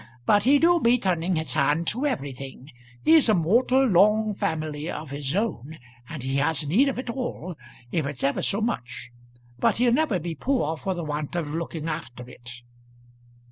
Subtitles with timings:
[0.25, 2.71] But he do be turning his hand to everything.
[3.03, 5.77] He's a mortal long family of his own,
[6.09, 7.55] and he has need of it all,
[7.91, 9.11] if it's ever so much.
[9.59, 12.63] But he'll never be poor for the want of looking after it."